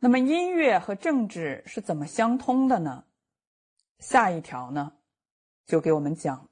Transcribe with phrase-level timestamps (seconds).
[0.00, 3.04] 那么音乐和政治是怎么相通的呢？
[3.98, 4.92] 下一条呢，
[5.66, 6.48] 就给我们讲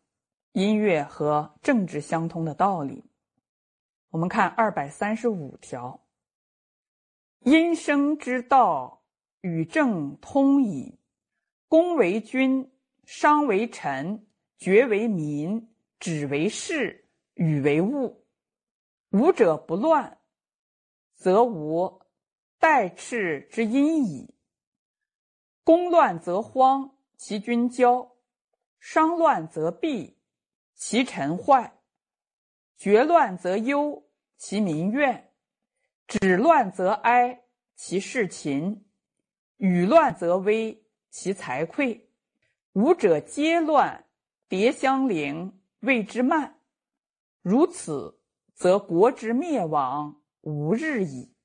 [0.50, 3.04] 音乐和政治相通的道理。
[4.10, 6.04] 我们看二百三十五条：
[7.40, 9.04] 音声之道，
[9.42, 10.98] 与政通矣。
[11.68, 12.72] 公为君，
[13.04, 14.26] 商为臣，
[14.58, 15.68] 爵为民，
[16.00, 18.24] 止为士，语为物。
[19.10, 20.18] 五者不乱，
[21.14, 22.02] 则无。
[22.58, 24.34] 代赤之阴矣。
[25.62, 28.12] 公乱则荒，其君骄；
[28.78, 30.18] 商乱则弊，
[30.74, 31.72] 其臣坏；
[32.76, 34.06] 爵乱则忧，
[34.36, 35.30] 其民怨；
[36.06, 38.84] 止乱则哀，其事勤；
[39.56, 42.02] 与乱则危，其财匮。
[42.72, 44.06] 五者皆乱，
[44.48, 46.60] 迭相邻，谓之慢。
[47.42, 48.20] 如此，
[48.54, 51.35] 则国之灭亡无日矣。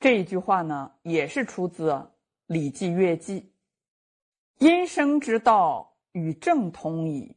[0.00, 1.90] 这一句话呢，也是出自
[2.46, 3.40] 《礼记乐记》。
[4.66, 7.36] 音声之道与政通矣。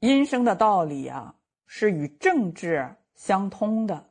[0.00, 4.10] 音声的道理啊，是与政治相通的。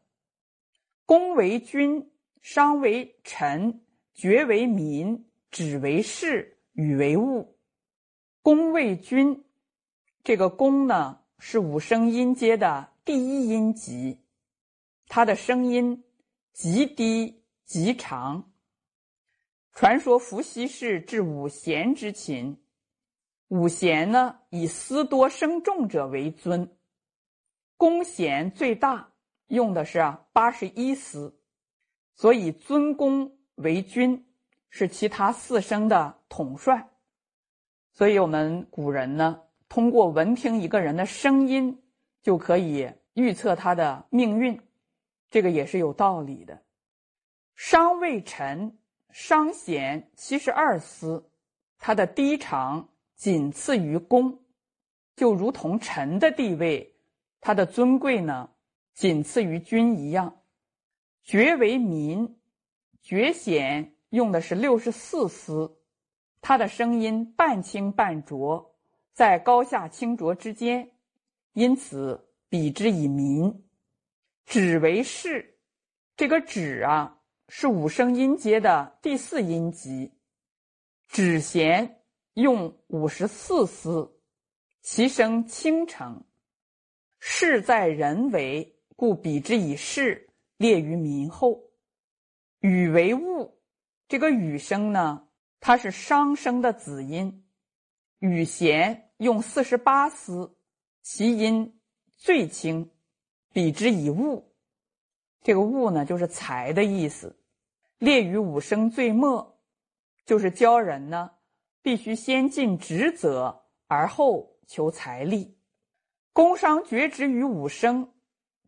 [1.06, 2.10] 公为君，
[2.42, 3.82] 商为臣，
[4.14, 7.58] 爵为民，止为士，与为物。
[8.42, 9.44] 公为君，
[10.24, 14.22] 这个公呢，是五声音阶的第一音级，
[15.10, 16.06] 它的声音
[16.54, 17.42] 极低。
[17.66, 18.52] 极长。
[19.74, 22.64] 传说伏羲氏治五弦之琴，
[23.50, 26.78] 五弦呢以丝多声重者为尊，
[27.76, 29.12] 弓弦最大，
[29.48, 30.00] 用的是
[30.32, 31.38] 八十一丝，
[32.14, 34.26] 所以尊公为君，
[34.70, 36.90] 是其他四声的统帅。
[37.92, 41.84] 所以我们古人呢，通过闻听一个人的声音，
[42.22, 44.62] 就可以预测他的命运，
[45.30, 46.65] 这个也是有道理的。
[47.56, 48.78] 商为臣，
[49.12, 51.30] 商弦七十二丝，
[51.80, 54.44] 它的低长仅次于公，
[55.16, 56.96] 就如同臣的地位，
[57.40, 58.50] 它的尊贵呢，
[58.94, 60.42] 仅次于君一样。
[61.24, 62.38] 爵为民，
[63.02, 65.78] 爵弦用的是六十四丝，
[66.42, 68.76] 它的声音半清半浊，
[69.14, 70.92] 在高下清浊之间，
[71.54, 73.64] 因此比之以民。
[74.46, 75.58] 止为士，
[76.18, 77.22] 这个止啊。
[77.48, 80.12] 是五声音阶的第四音级，
[81.08, 82.02] 指弦
[82.34, 84.20] 用五十四丝，
[84.82, 86.26] 其声清澄。
[87.20, 91.62] 事在人为，故比之以事，列于民后。
[92.60, 93.60] 羽为物，
[94.08, 95.28] 这个羽声呢，
[95.60, 97.46] 它是商声的子音，
[98.20, 100.58] 羽弦用四十八丝，
[101.04, 101.80] 其音
[102.18, 102.90] 最轻，
[103.54, 104.55] 比之以物。
[105.46, 107.38] 这个物呢，就是财的意思，
[108.00, 109.60] 列于五声最末，
[110.26, 111.30] 就是教人呢，
[111.84, 115.56] 必须先尽职责，而后求财力。
[116.34, 118.12] 工商爵职于五声，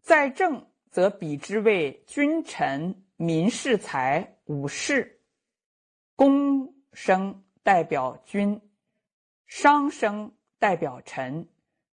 [0.03, 5.19] 在政则比之为君臣民士财五士。
[6.15, 8.61] 公声代表君，
[9.47, 11.49] 商声代表臣，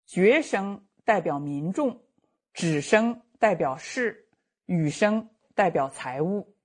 [0.05, 2.03] 爵声代表民众，
[2.51, 4.22] 止声代表士。
[4.65, 6.55] 羽声代表财物，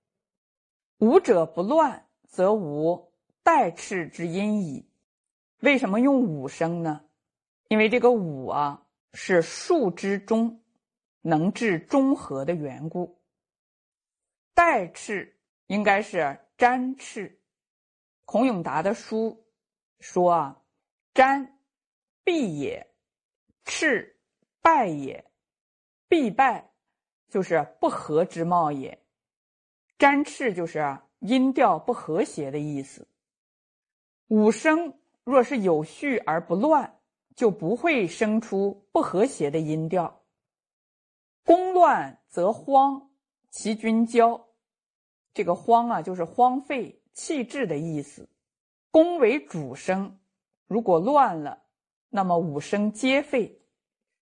[0.99, 4.89] 五者不乱，则无代赤之音矣。
[5.61, 7.05] 为什么用五声呢？
[7.69, 10.63] 因为这个五啊是数之中，
[11.23, 13.21] 能治中和的缘故。
[14.55, 17.41] 代赤应该是沾赤。
[18.25, 19.45] 孔永达的书
[19.99, 20.63] 说啊，
[21.15, 21.59] 沾
[22.23, 22.95] 必也，
[23.65, 24.21] 赤
[24.63, 25.25] 败也，
[26.09, 26.68] 必败。
[27.29, 29.03] 就是不和之貌也，
[29.99, 33.07] 沾赤就是音调不和谐的意思。
[34.29, 34.95] 五声
[35.25, 36.99] 若是有序而不乱，
[37.35, 40.23] 就不会生出不和谐的音调。
[41.45, 43.11] 宫乱则荒，
[43.51, 44.43] 其君骄。
[45.35, 48.29] 这个荒啊，就是荒废弃置的意思。
[48.91, 50.19] 宫为主声，
[50.67, 51.63] 如果乱了，
[52.09, 53.63] 那么五声皆废。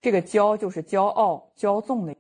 [0.00, 2.16] 这个骄就是骄傲骄纵的。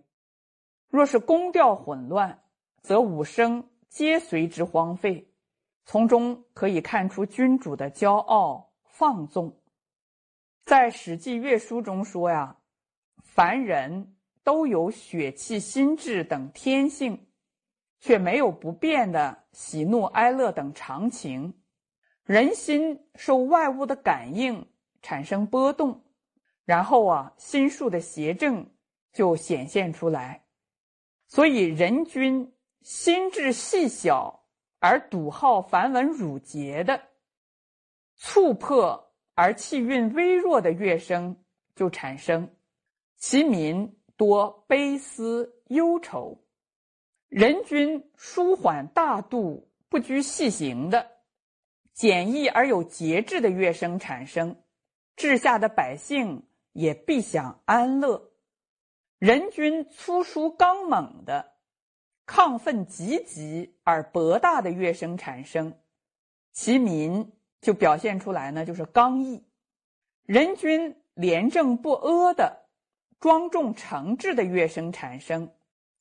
[0.92, 2.38] 若是宫调混乱，
[2.82, 5.26] 则五声皆随之荒废，
[5.86, 9.58] 从中可以看出君主的骄傲放纵。
[10.66, 12.58] 在《史记乐书》中说呀
[13.24, 17.26] ：“凡人都有血气、心智等天性，
[17.98, 21.54] 却没有不变的喜怒哀乐等常情。
[22.24, 24.68] 人心受外物的感应
[25.00, 26.04] 产生波动，
[26.66, 28.70] 然后啊，心术的邪正
[29.10, 30.40] 就显现出来。”
[31.34, 32.52] 所以，人君
[32.82, 34.44] 心智细小
[34.80, 37.00] 而笃号繁文缛节的，
[38.16, 41.42] 促破而气韵微弱的乐声
[41.74, 42.54] 就产生，
[43.16, 46.44] 其民多悲思忧愁。
[47.30, 51.12] 人均舒缓大度、不拘细行的
[51.94, 54.62] 简易而有节制的乐声产生，
[55.16, 58.31] 治下的百姓也必享安乐。
[59.22, 61.52] 人均粗疏刚猛的。
[62.26, 65.78] 亢奋积极而博大的乐声产生，
[66.52, 69.44] 其民就表现出来呢，就是刚毅；
[70.24, 72.66] 人均廉正不阿的
[73.20, 75.52] 庄重诚挚的乐声产生，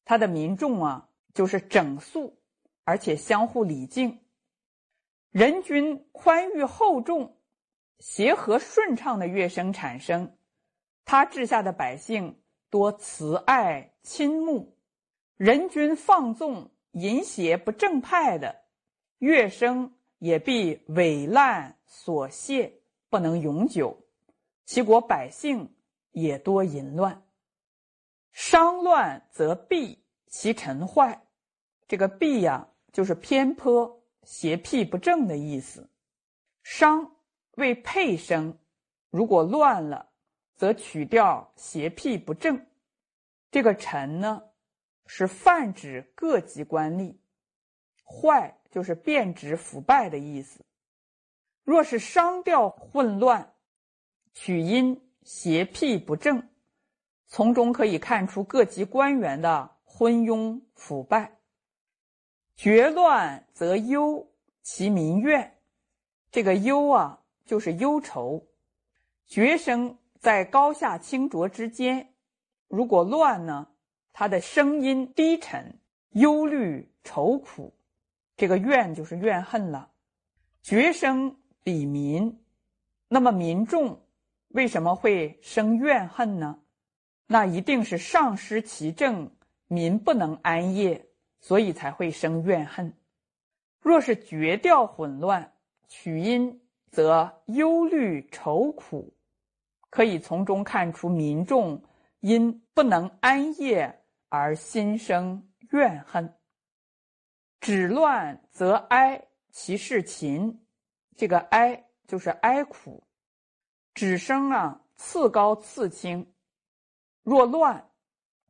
[0.03, 2.39] 他的民众啊，就是整肃
[2.85, 4.17] 而且相互礼敬；
[5.29, 7.37] 人均宽裕厚重、
[7.99, 10.35] 协和顺畅的乐声产生，
[11.05, 12.40] 他治下的百姓
[12.71, 14.75] 多慈爱亲睦。
[15.37, 18.63] 人均放纵淫邪不正派的
[19.19, 22.79] 乐声，也必萎烂所谢，
[23.09, 24.05] 不能永久。
[24.65, 25.75] 齐国百姓
[26.11, 27.23] 也多淫乱。
[28.31, 31.27] 商乱则弊，其臣坏。
[31.87, 35.89] 这个弊呀，就是偏颇、邪僻不正的意思。
[36.63, 37.17] 商
[37.55, 38.57] 为配声，
[39.09, 40.10] 如果乱了，
[40.61, 42.67] 则曲调邪僻不正。
[43.49, 44.43] 这个陈呢？
[45.07, 47.15] 是泛指各级官吏，
[48.05, 50.63] 坏就是变质腐败的意思。
[51.63, 53.55] 若是商调混乱，
[54.35, 56.47] 曲音邪僻不正，
[57.25, 61.39] 从中可以看出各级官员的昏庸腐败。
[62.55, 64.31] 绝乱则忧，
[64.61, 65.57] 其民怨。
[66.29, 68.45] 这个忧啊，就是忧愁。
[69.25, 72.13] 绝声在高下清浊之间，
[72.67, 73.67] 如果乱呢？
[74.13, 75.79] 他的声音低沉、
[76.11, 77.73] 忧虑、愁苦，
[78.37, 79.89] 这个怨就是怨恨了。
[80.61, 82.39] 绝声比民，
[83.07, 83.99] 那么民众
[84.49, 86.59] 为什么会生怨恨呢？
[87.25, 89.31] 那一定是上失其政，
[89.67, 91.07] 民不能安业，
[91.39, 92.93] 所以才会生怨恨。
[93.79, 95.53] 若是绝调混乱，
[95.87, 99.13] 曲音则忧虑愁苦，
[99.91, 101.83] 可以从中看出民众
[102.21, 103.99] 因不能安业。
[104.33, 106.33] 而心生怨恨，
[107.59, 110.65] 止乱则哀，其事勤。
[111.17, 113.03] 这个哀就是哀苦，
[113.93, 116.33] 止声啊，次高次轻。
[117.23, 117.91] 若乱，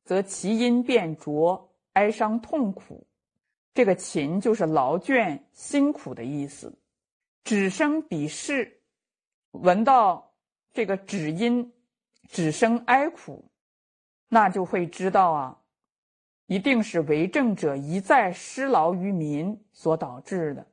[0.04, 3.08] 则其音变浊，哀伤痛苦。
[3.74, 6.80] 这个勤就是劳倦辛苦的意思。
[7.44, 8.84] 止声比视，
[9.50, 10.31] 闻到
[10.74, 11.74] 这个止音，
[12.30, 13.46] 止声哀苦，
[14.28, 15.58] 那就会知道啊。
[16.48, 20.68] 一定是为政者一再施劳于民所导致的。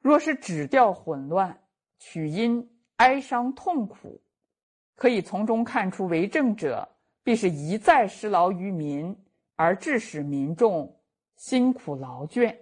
[0.00, 1.62] 若是指调混乱，
[1.98, 2.66] 曲音
[2.96, 4.22] 哀伤痛苦，
[4.94, 6.88] 可以从中看出为政者
[7.22, 9.14] 必是一再施劳于民，
[9.54, 10.98] 而致使民众
[11.34, 12.56] 辛苦劳倦。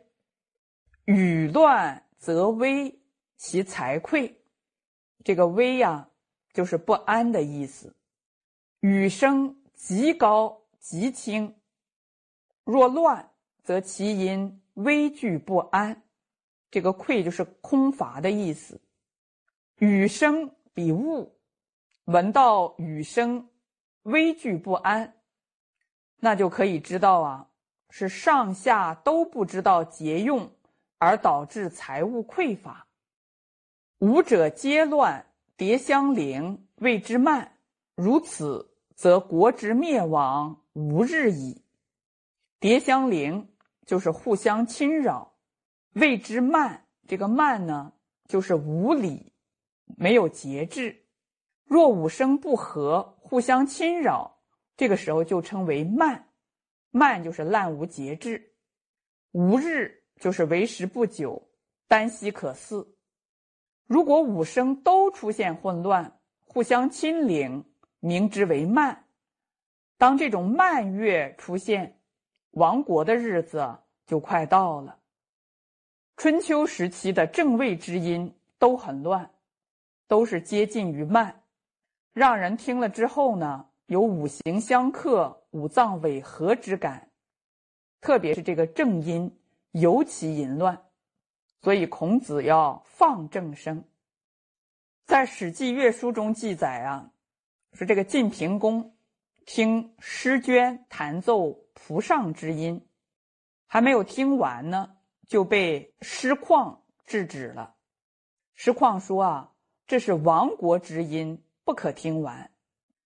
[1.05, 2.99] 语乱则危，
[3.37, 4.35] 其财匮。
[5.23, 6.09] 这个危呀，
[6.55, 7.95] 就是不安的意思。
[8.81, 11.55] 语声极高极轻。
[12.65, 13.31] 若乱，
[13.63, 16.03] 则其音微惧不安。
[16.71, 18.81] 这个“愧”就是空乏的意思。
[19.77, 21.37] 雨声比雾，
[22.05, 23.49] 闻到雨声，
[24.03, 25.15] 微惧不安，
[26.17, 27.49] 那就可以知道啊，
[27.91, 30.51] 是上下都不知道节用，
[30.99, 32.87] 而导致财物匮乏。
[33.99, 37.59] 五者皆乱，迭相邻，谓之慢。
[37.95, 41.63] 如此，则国之灭亡无日矣。
[42.59, 43.55] 迭相邻
[43.87, 45.37] 就是互相侵扰，
[45.93, 46.87] 谓之慢。
[47.07, 47.93] 这个慢呢，
[48.27, 49.33] 就是无礼，
[49.97, 51.05] 没有节制。
[51.67, 54.41] 若五声不和，互相侵扰，
[54.77, 56.31] 这个时候就称为慢。
[56.91, 58.55] 慢就是滥无节制。
[59.31, 61.51] 无日就是为时不久，
[61.87, 62.94] 单息可肆。
[63.87, 67.65] 如果五声都出现混乱，互相侵凌，
[68.01, 69.05] 名之为慢。
[69.99, 71.99] 当这种慢乐出现。
[72.55, 74.97] 亡国的日子就快到了。
[76.17, 79.29] 春秋时期的正位之音都很乱，
[80.07, 81.43] 都是接近于慢，
[82.13, 87.11] 让人听了之后呢，有五行相克、五脏违和之感。
[88.01, 89.37] 特别是这个正音
[89.73, 90.84] 尤其淫乱，
[91.65, 93.83] 所以孔子要放正声。
[95.05, 97.11] 在《史记乐书》中记载啊，
[97.73, 98.95] 说这个晋平公
[99.45, 101.65] 听诗娟弹奏。
[101.87, 102.87] 蒲上之音
[103.67, 107.75] 还没有听完呢，就被师旷制止了。
[108.55, 109.53] 师旷说：“啊，
[109.87, 112.51] 这是亡国之音，不可听完。”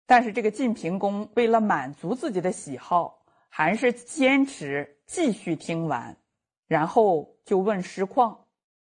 [0.08, 6.18] 但是这个晋平公为了满足自己的喜好，还是坚持继续听完，
[6.66, 8.36] 然后就问师旷：“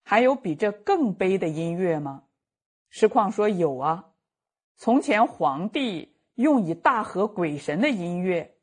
[0.04, 2.24] 还有比这更悲的音乐吗？”
[2.92, 4.06] 师旷说：“有啊，
[4.76, 8.58] 从前皇帝用以大和鬼神的音乐，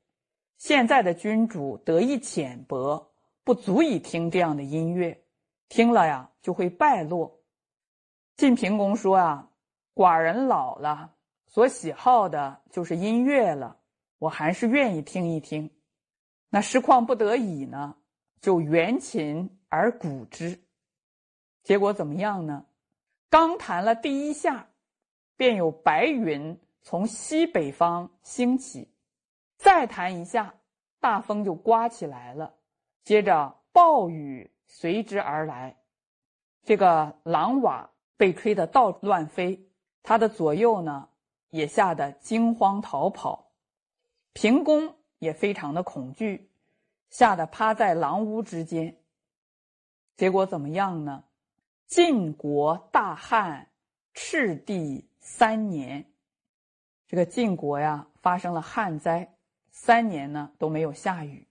[0.58, 3.10] 现在的君主得意浅薄，
[3.42, 5.24] 不足以听这样的音乐，
[5.68, 7.40] 听了呀就会败落。”
[8.36, 9.50] 晋平公说：“啊，
[9.94, 11.14] 寡人老了，
[11.46, 13.78] 所喜好的就是音乐了，
[14.18, 15.70] 我还是愿意听一听。”
[16.50, 17.96] 那师旷不得已呢，
[18.40, 20.60] 就援琴而鼓之，
[21.62, 22.66] 结果怎么样呢？
[23.28, 24.68] 刚弹了第一下，
[25.36, 28.88] 便有白云从西北方兴起；
[29.56, 30.54] 再弹一下，
[31.00, 32.54] 大风就刮起来了。
[33.02, 35.76] 接着暴雨随之而来，
[36.62, 39.68] 这个狼瓦被吹得倒乱飞，
[40.02, 41.08] 他的左右呢
[41.50, 43.52] 也吓得惊慌逃跑。
[44.32, 46.50] 平公也非常的恐惧，
[47.10, 48.96] 吓得趴在狼屋之间。
[50.16, 51.24] 结果怎么样呢？
[51.86, 53.68] 晋国大旱，
[54.14, 56.04] 赤地三年。
[57.06, 59.36] 这个晋国呀，发生了旱灾，
[59.70, 61.46] 三年呢都没有下雨。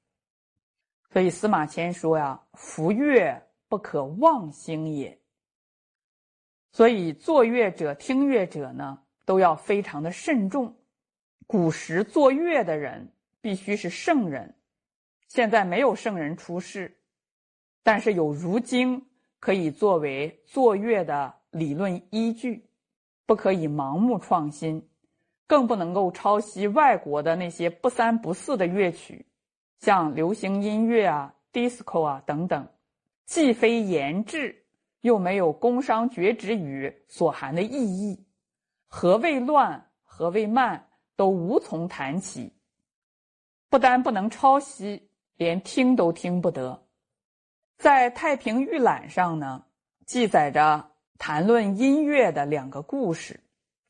[1.11, 5.17] 所以司马迁说呀：“夫乐不可忘兴也。”
[6.73, 10.75] 所以作乐者、听乐者呢，都要非常的慎重。
[11.47, 14.55] 古时作乐的人必须是圣人，
[15.29, 16.94] 现在没有圣人出世，
[17.85, 19.05] 但是有如今。
[19.37, 22.67] 可以作为作乐的理论依据，
[23.27, 24.89] 不可以盲目创新，
[25.45, 29.27] 更不能够抄袭外国的那些不三不四的乐曲，
[29.77, 32.67] 像流行音乐啊、disco 啊等等，
[33.25, 34.65] 既非言志，
[35.01, 38.25] 又没有工商角徵语所含的意义，
[38.87, 42.51] 何谓乱，何谓慢，都无从谈起。
[43.69, 46.84] 不但不能抄袭，连听都听不得。
[47.77, 49.65] 在《太平御览》上呢，
[50.05, 53.41] 记载着谈论音乐的两个故事，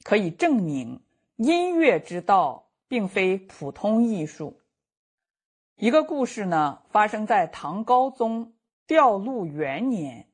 [0.03, 1.01] 可以证明
[1.37, 4.59] 音乐之道并非普通艺术。
[5.75, 8.53] 一个故事呢，发生在唐高宗
[8.87, 10.29] 调禄元年，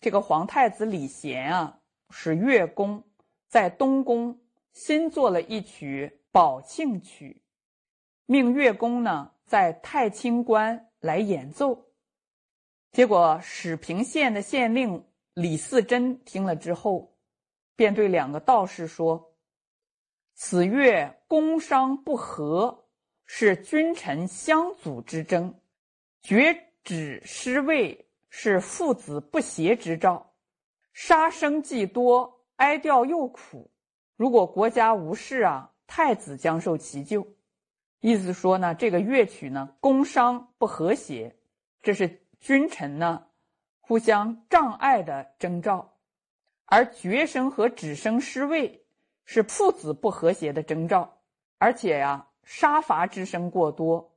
[0.00, 3.04] 这个皇太子李贤啊，是乐工，
[3.48, 4.38] 在东宫
[4.72, 7.42] 新做了一曲宝庆曲，
[8.26, 11.86] 命乐工呢在太清观来演奏。
[12.92, 15.04] 结果，始平县的县令
[15.34, 17.16] 李嗣珍听了之后，
[17.76, 19.36] 便对两个道士说
[20.34, 22.88] ：“此乐工商不和，
[23.26, 25.54] 是君臣相阻之争；
[26.20, 30.34] 绝止失位，是父子不协之兆。
[30.92, 33.70] 杀生既多，哀调又苦。
[34.16, 37.24] 如果国家无事啊，太子将受其咎。”
[38.00, 41.36] 意思说呢，这个乐曲呢，工商不和谐，
[41.82, 42.26] 这是。
[42.40, 43.26] 君臣呢，
[43.80, 45.92] 互相障碍的征兆，
[46.64, 48.82] 而绝声和止声失位
[49.24, 51.18] 是父子不和谐的征兆，
[51.58, 54.14] 而且呀，杀伐之声过多，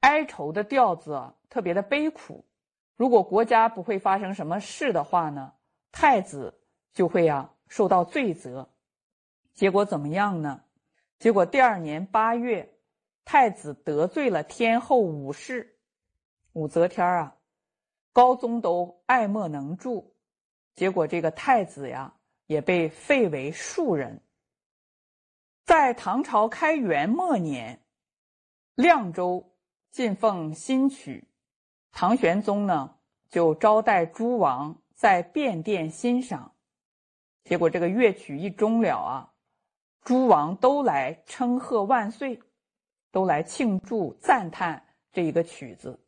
[0.00, 2.44] 哀愁的调子啊特别的悲苦。
[2.94, 5.52] 如果国家不会发生什么事的话呢，
[5.90, 6.60] 太子
[6.92, 8.70] 就会呀受到罪责。
[9.54, 10.62] 结果怎么样呢？
[11.18, 12.74] 结果第二年八月，
[13.24, 15.76] 太子得罪了天后武氏，
[16.52, 17.35] 武则天啊。
[18.16, 20.14] 高宗都爱莫能助，
[20.74, 22.14] 结果这个太子呀
[22.46, 24.22] 也被废为庶人。
[25.66, 27.84] 在唐朝开元末年，
[28.74, 29.52] 亮州
[29.90, 31.28] 进奉新曲，
[31.92, 32.96] 唐玄宗呢
[33.28, 36.54] 就招待诸王在便殿欣赏。
[37.44, 39.34] 结果这个乐曲一终了啊，
[40.00, 42.40] 诸王都来称贺万岁，
[43.12, 44.82] 都来庆祝赞叹
[45.12, 46.00] 这一个曲子。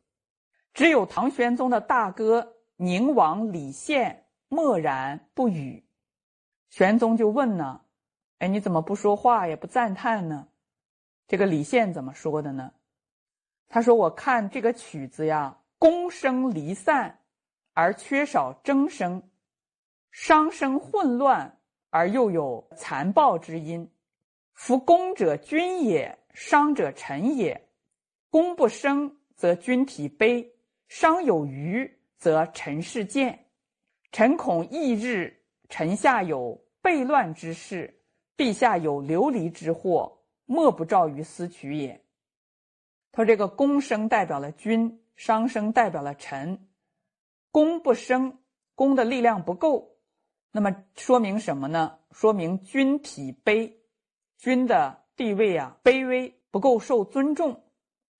[0.73, 5.85] 只有唐玄宗的大哥宁王李宪默然不语，
[6.69, 7.81] 玄宗就问呢
[8.39, 10.47] ：“哎，你怎么不说话也不赞叹呢？”
[11.27, 12.71] 这个李宪怎么说的呢？
[13.67, 17.19] 他说：“我看这个曲子呀，宫声离散，
[17.73, 19.21] 而缺少筝声；
[20.11, 21.59] 商声混乱，
[21.89, 23.91] 而又有残暴之音。
[24.53, 27.69] 夫宫者君也，商者臣也。
[28.31, 30.49] 宫不生，则君体卑。”
[30.89, 33.45] 商有余，则臣事见。
[34.11, 38.01] 臣恐翌日臣下有悖乱之事，
[38.35, 42.03] 陛下有流离之祸，莫不召于司曲也。
[43.11, 46.67] 他说：“这个宫声代表了君，商声代表了臣，
[47.51, 48.39] 功不生，
[48.73, 49.95] 功的力量不够，
[50.51, 51.99] 那么说明什么呢？
[52.11, 53.71] 说明君体卑，
[54.37, 57.63] 君的地位啊卑微，不够受尊重，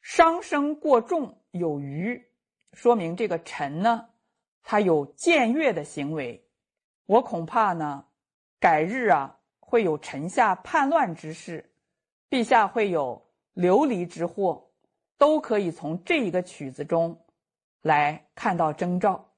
[0.01, 2.28] 商声过重有余，
[2.73, 4.09] 说明这个臣呢，
[4.63, 6.47] 他有僭越的行为。
[7.05, 8.05] 我恐怕呢，
[8.59, 11.71] 改日啊会有臣下叛乱之事，
[12.29, 14.69] 陛下会有流离之祸，
[15.17, 17.25] 都可以从这一个曲子中
[17.81, 19.33] 来看到征兆。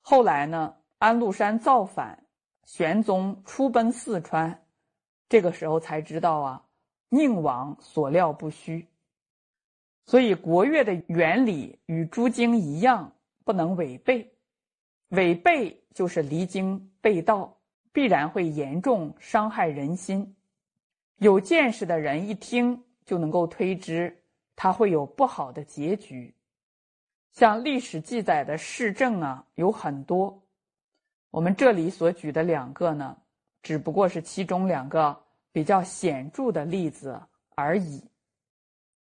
[0.00, 2.20] 后来呢，安禄山造反。
[2.66, 4.66] 玄宗出奔四川，
[5.28, 6.64] 这个时候才知道啊，
[7.10, 8.88] 宁王所料不虚。
[10.06, 13.12] 所以国乐的原理与诸经一样，
[13.44, 14.30] 不能违背，
[15.08, 17.56] 违背就是离经背道，
[17.92, 20.34] 必然会严重伤害人心。
[21.18, 24.14] 有见识的人一听就能够推知，
[24.54, 26.34] 他会有不好的结局。
[27.32, 30.42] 像历史记载的市政啊，有很多。
[31.30, 33.16] 我们这里所举的两个呢，
[33.62, 35.18] 只不过是其中两个
[35.50, 37.20] 比较显著的例子
[37.54, 38.02] 而已。